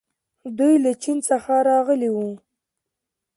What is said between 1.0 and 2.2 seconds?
چین څخه راغلي